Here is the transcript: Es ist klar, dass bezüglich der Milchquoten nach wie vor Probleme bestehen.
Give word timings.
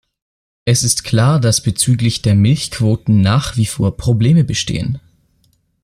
Es 0.65 0.81
ist 0.81 1.03
klar, 1.03 1.39
dass 1.39 1.61
bezüglich 1.61 2.23
der 2.23 2.33
Milchquoten 2.33 3.21
nach 3.21 3.55
wie 3.55 3.67
vor 3.67 3.97
Probleme 3.97 4.43
bestehen. 4.43 4.99